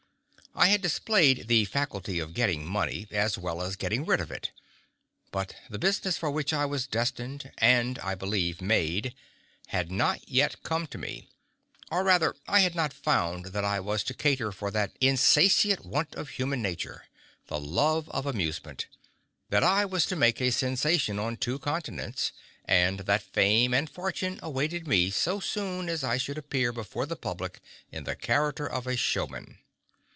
I 0.53 0.67
had 0.67 0.81
displayed 0.81 1.47
the 1.47 1.63
faculty 1.63 2.19
of 2.19 2.33
getting 2.33 2.65
money, 2.69 3.07
as 3.09 3.37
well 3.37 3.61
as 3.61 3.77
getting 3.77 4.05
rid 4.05 4.19
of 4.19 4.29
it; 4.31 4.51
but 5.31 5.55
the 5.69 5.79
business 5.79 6.17
for 6.17 6.29
which 6.29 6.51
I 6.51 6.65
was 6.65 6.87
destined, 6.87 7.53
and, 7.59 7.97
I 7.99 8.15
believe, 8.15 8.59
made, 8.61 9.15
had 9.67 9.89
not 9.93 10.27
yet 10.27 10.61
come 10.61 10.87
to 10.87 10.97
me; 10.97 11.29
or 11.89 12.03
rather, 12.03 12.35
I 12.49 12.59
had 12.59 12.75
not 12.75 12.91
found 12.91 13.45
that 13.45 13.63
I 13.63 13.79
was 13.79 14.03
to 14.03 14.13
cater 14.13 14.51
for 14.51 14.69
that 14.71 14.91
insatiate 14.99 15.85
want 15.85 16.13
of 16.15 16.27
human 16.31 16.61
nature 16.61 17.05
the 17.47 17.57
love 17.59 18.09
of 18.09 18.25
amusement; 18.25 18.87
that 19.51 19.63
I 19.63 19.85
was 19.85 20.05
to 20.07 20.17
make 20.17 20.41
a 20.41 20.51
sensation 20.51 21.17
on 21.17 21.37
two 21.37 21.59
continents; 21.59 22.33
and 22.65 22.99
that 22.99 23.23
fame 23.23 23.73
and 23.73 23.89
fortune 23.89 24.37
awaited 24.43 24.85
me 24.85 25.11
so 25.11 25.39
soon 25.39 25.87
as 25.87 26.03
I 26.03 26.17
should 26.17 26.37
appear 26.37 26.73
before 26.73 27.05
the 27.05 27.15
public 27.15 27.61
in 27.89 28.03
the 28.03 28.17
character 28.17 28.67
of 28.67 28.85
a 28.85 28.97
showman. 28.97 29.57